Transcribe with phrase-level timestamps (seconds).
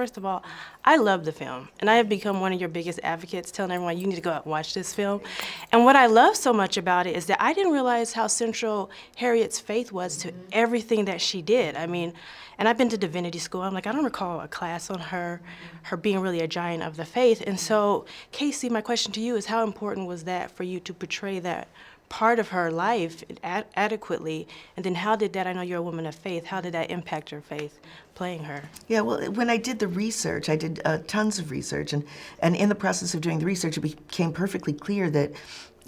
[0.00, 0.42] first of all,
[0.82, 3.98] I love the film, and I have become one of your biggest advocates, telling everyone
[3.98, 5.20] you need to go out and watch this film.
[5.72, 8.90] And what I love so much about it is that I didn't realize how central
[9.16, 11.76] Harriet's faith was to everything that she did.
[11.76, 12.14] I mean,
[12.56, 13.60] and I've been to divinity school.
[13.60, 15.42] I'm like, I don't recall a class on her,
[15.82, 17.42] her being really a giant of the faith.
[17.46, 20.94] And so, Kasi, my question to you is, how important was that for you to
[20.94, 21.68] portray that?
[22.10, 24.46] Part of her life ad adequately
[24.76, 26.90] and then how did that i know you're a woman of faith how did that
[26.90, 27.78] impact your faith
[28.14, 31.92] playing her yeah well when i did the research i did uh, tons of research
[31.92, 32.04] and
[32.40, 35.32] and in the process of doing the research it became perfectly clear that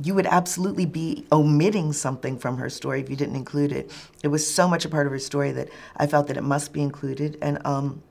[0.02, 3.90] you would absolutely be omitting something from her story if you didn't include it.
[4.22, 6.72] It was so much a part of her story that I felt that it must
[6.72, 7.36] be included.
[7.42, 8.02] And um,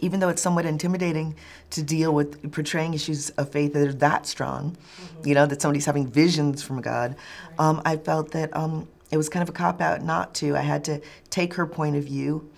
[0.00, 1.34] even though it's somewhat intimidating
[1.70, 5.28] to deal with portraying issues of faith that are that strong, mm-hmm.
[5.28, 7.16] you know, that somebody's having visions from God,
[7.58, 10.56] um, I felt that um, it was kind of a cop out not to.
[10.56, 12.50] I had to take her point of view.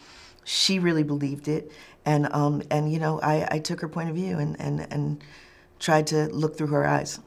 [0.44, 1.70] She really believed it.
[2.04, 5.24] And, um, and you know, I, I took her point of view and, and, and
[5.78, 7.20] tried to look through her eyes.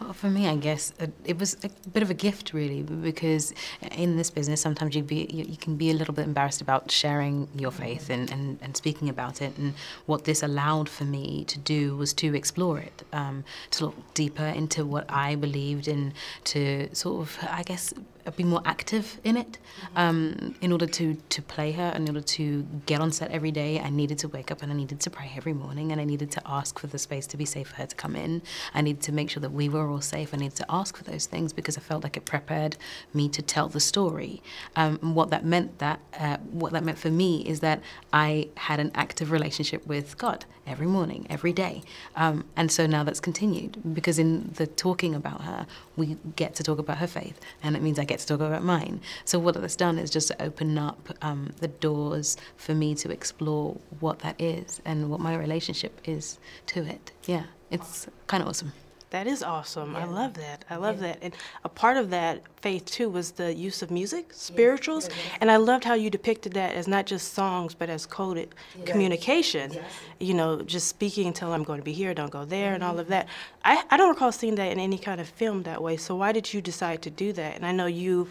[0.00, 3.52] Well, for me, I guess uh, it was a bit of a gift, really, because
[3.90, 6.90] in this business, sometimes you be you, you, can be a little bit embarrassed about
[6.90, 9.58] sharing your faith and, and, and speaking about it.
[9.58, 9.74] And
[10.06, 14.46] what this allowed for me to do was to explore it, um, to look deeper
[14.46, 16.12] into what I believed in,
[16.44, 17.92] to sort of, I guess,
[18.36, 19.58] be more active in it.
[19.96, 23.80] Um, in order to to play her, in order to get on set every day,
[23.80, 26.30] I needed to wake up and I needed to pray every morning, and I needed
[26.32, 28.42] to ask for the space to be safe for her to come in.
[28.74, 30.34] I needed to make sure that we were all safe.
[30.34, 32.76] I needed to ask for those things because I felt like it prepared
[33.14, 34.42] me to tell the story.
[34.76, 37.80] Um, what that meant that uh, what that meant for me is that
[38.12, 41.82] I had an active relationship with God every morning, every day,
[42.16, 45.66] um, and so now that's continued because in the talking about her,
[45.96, 48.62] we get to talk about her faith, and it means I get to talk about
[48.62, 49.00] mine.
[49.24, 53.76] So what that's done is just open up um, the doors for me to explore
[54.00, 57.12] what that is and what my relationship is to it.
[57.26, 58.72] Yeah, it's kind of awesome.
[59.10, 59.92] That is awesome.
[59.92, 60.00] Yeah.
[60.00, 60.64] I love that.
[60.68, 61.08] I love yeah.
[61.08, 61.18] that.
[61.22, 65.08] And a part of that faith too was the use of music, spirituals,
[65.40, 68.54] and I loved how you depicted that as not just songs but as coded
[68.84, 69.72] communication.
[69.72, 69.84] Yes.
[70.20, 72.74] You know, just speaking until I'm going to be here, don't go there, mm-hmm.
[72.74, 73.28] and all of that.
[73.64, 75.96] I I don't recall seeing that in any kind of film that way.
[75.96, 77.56] So why did you decide to do that?
[77.56, 78.28] And I know you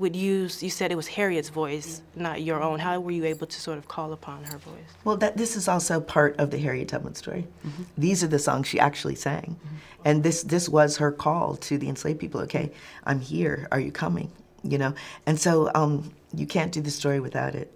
[0.00, 2.78] would use, you said it was Harriet's voice, not your own.
[2.78, 4.90] How were you able to sort of call upon her voice?
[5.04, 7.46] Well, that this is also part of the Harriet Tubman story.
[7.64, 7.84] Mm -hmm.
[8.00, 9.46] These are the songs she actually sang.
[9.48, 10.10] Mm -hmm.
[10.10, 12.72] And this, this was her call to the enslaved people, okay,
[13.06, 14.30] I'm here, are you coming?
[14.62, 14.92] You know?
[15.26, 17.68] And so um, you can't do the story without it.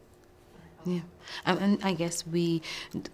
[0.85, 1.01] Yeah.
[1.47, 2.63] And I guess we,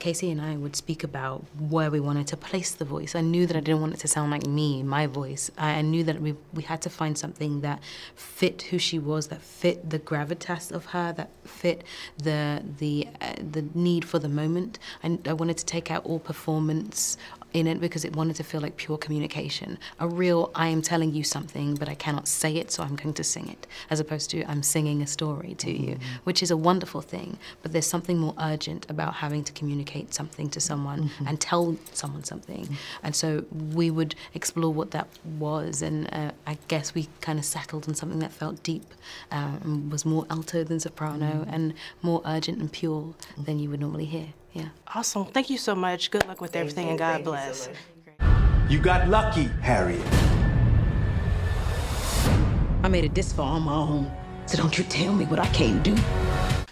[0.00, 3.14] Kasi and I, would speak about where we wanted to place the voice.
[3.14, 5.50] I knew that I didn't want it to sound like me, my voice.
[5.56, 7.80] I, knew that we, we had to find something that
[8.14, 11.84] fit who she was, that fit the gravitas of her, that fit
[12.18, 14.78] the the uh, the need for the moment.
[15.02, 17.16] I, I wanted to take out all performance
[17.52, 19.78] in it because it wanted to feel like pure communication.
[19.98, 23.14] A real, I am telling you something, but I cannot say it, so I'm going
[23.14, 25.84] to sing it, as opposed to I'm singing a story to mm-hmm.
[25.84, 27.38] you, which is a wonderful thing.
[27.62, 31.26] But there's something more urgent about having to communicate something to someone mm-hmm.
[31.26, 32.64] and tell someone something.
[32.64, 32.74] Mm-hmm.
[33.04, 37.44] And so we would explore what that was, and uh, I guess we kind of
[37.44, 38.86] settled on something that felt deep,
[39.30, 41.54] um, was more alto than soprano, mm-hmm.
[41.54, 43.44] and more urgent and pure mm-hmm.
[43.44, 44.28] than you would normally hear.
[44.52, 44.68] Yeah.
[44.94, 45.26] Awesome.
[45.26, 46.10] Thank you so much.
[46.10, 47.68] Good luck with everything and God bless.
[47.68, 47.74] You,
[48.18, 50.04] so you got lucky, Harriet.
[52.82, 54.10] I made it this far on my own.
[54.46, 55.96] So don't you tell me what I can't do.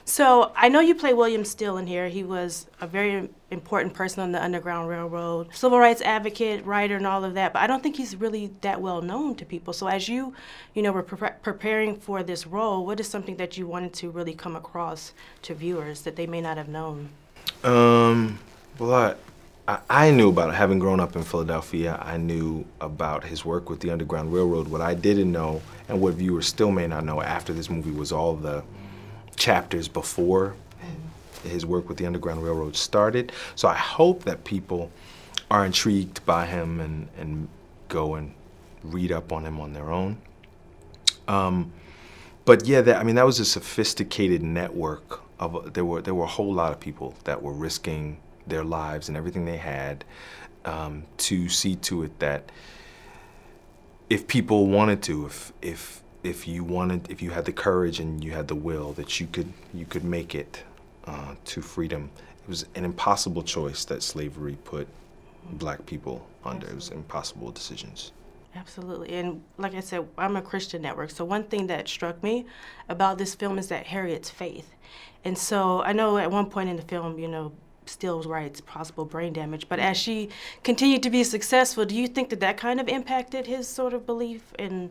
[0.04, 2.08] So I know you play William Still in here.
[2.08, 7.06] He was a very important person on the Underground Railroad, civil rights advocate, writer, and
[7.06, 7.52] all of that.
[7.52, 9.74] But I don't think he's really that well known to people.
[9.74, 10.34] So as you,
[10.74, 14.10] you know, were pre preparing for this role, what is something that you wanted to
[14.10, 17.10] really come across to viewers that they may not have known?
[17.64, 18.38] Um,
[18.78, 19.16] well,
[19.66, 20.54] I, I knew about it.
[20.54, 24.68] Having grown up in Philadelphia, I knew about his work with the Underground Railroad.
[24.68, 28.12] What I didn't know, and what viewers still may not know after this movie, was
[28.12, 28.62] all the
[29.36, 30.54] chapters before
[31.44, 33.32] his work with the Underground Railroad started.
[33.54, 34.90] So I hope that people
[35.50, 37.48] are intrigued by him and, and
[37.88, 38.34] go and
[38.82, 40.18] read up on him on their own.
[41.26, 41.72] Um,
[42.44, 46.24] but yeah, that, I mean, that was a sophisticated network of there were there were
[46.24, 50.04] a whole lot of people that were risking their lives and everything they had
[50.64, 52.50] um, to see to it that
[54.10, 58.24] if people wanted to, if if if you wanted, if you had the courage and
[58.24, 60.64] you had the will, that you could you could make it
[61.04, 62.10] uh, to freedom.
[62.42, 64.88] It was an impossible choice that slavery put
[65.52, 66.66] black people under.
[66.66, 68.12] It was impossible decisions.
[68.54, 69.14] Absolutely.
[69.14, 71.10] And like I said, I'm a Christian network.
[71.10, 72.46] So one thing that struck me
[72.88, 74.74] about this film is that Harriet's faith.
[75.24, 77.52] And so I know at one point in the film, you know,
[77.88, 79.68] Still writes possible brain damage.
[79.68, 80.28] But as she
[80.62, 84.04] continued to be successful, do you think that that kind of impacted his sort of
[84.04, 84.90] belief in,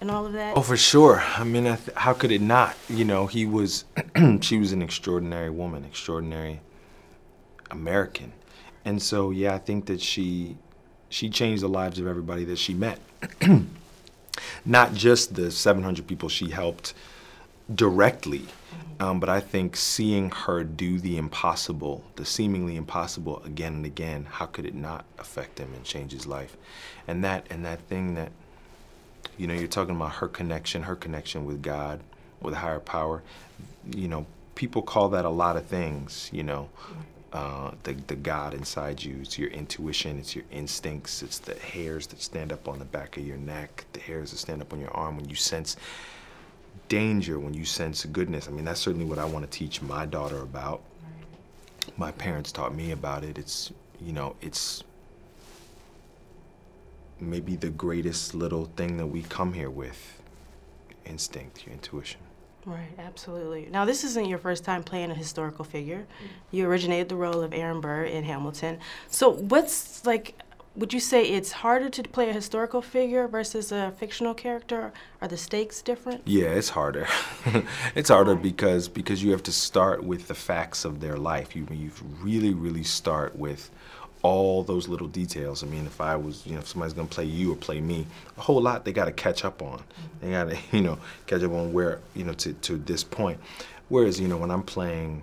[0.00, 0.56] in all of that?
[0.56, 1.22] Oh, for sure.
[1.36, 2.74] I mean, I how could it not?
[2.88, 3.84] You know, he was,
[4.40, 6.60] she was an extraordinary woman, extraordinary
[7.70, 8.32] American,
[8.84, 10.56] and so yeah, I think that she,
[11.08, 12.98] she changed the lives of everybody that she met.
[14.64, 16.94] not just the 700 people she helped
[17.74, 18.46] directly,
[19.00, 24.26] um, but I think seeing her do the impossible, the seemingly impossible again and again,
[24.30, 26.56] how could it not affect him and change his life?
[27.06, 28.32] And that and that thing that,
[29.36, 32.00] you know, you're talking about her connection, her connection with God,
[32.40, 33.22] with higher power.
[33.94, 36.28] You know, people call that a lot of things.
[36.32, 36.68] You know,
[37.32, 39.18] uh, the the God inside you.
[39.20, 40.18] It's your intuition.
[40.18, 41.22] It's your instincts.
[41.22, 43.84] It's the hairs that stand up on the back of your neck.
[43.92, 45.76] The hairs that stand up on your arm when you sense
[46.88, 48.48] danger when you sense goodness.
[48.48, 50.82] I mean, that's certainly what I want to teach my daughter about.
[51.96, 53.38] My parents taught me about it.
[53.38, 54.82] It's, you know, it's
[57.20, 60.22] maybe the greatest little thing that we come here with
[61.04, 62.20] instinct, your intuition.
[62.68, 63.66] Right, absolutely.
[63.70, 66.06] Now, this isn't your first time playing a historical figure.
[66.22, 66.28] Mm.
[66.50, 68.78] You originated the role of Aaron Burr in Hamilton.
[69.08, 70.34] So, what's like
[70.76, 74.92] would you say it's harder to play a historical figure versus a fictional character?
[75.20, 76.22] Are the stakes different?
[76.24, 77.08] Yeah, it's harder.
[77.96, 81.56] it's harder because because you have to start with the facts of their life.
[81.56, 83.70] You you really really start with
[84.22, 85.62] all those little details.
[85.62, 88.06] I mean, if I was, you know, if somebody's gonna play you or play me,
[88.36, 89.82] a whole lot they got to catch up on.
[90.20, 93.38] They got to, you know, catch up on where, you know, to to this point.
[93.88, 95.22] Whereas, you know, when I'm playing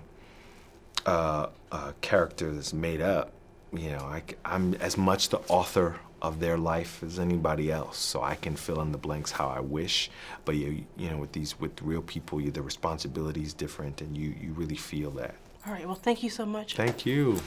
[1.04, 3.32] uh, a character that's made up,
[3.72, 8.22] you know, I, I'm as much the author of their life as anybody else, so
[8.22, 10.10] I can fill in the blanks how I wish.
[10.44, 14.16] But you, you know, with these with real people, you, the responsibility is different, and
[14.16, 15.34] you you really feel that.
[15.66, 15.86] All right.
[15.86, 16.74] Well, thank you so much.
[16.74, 17.40] Thank you.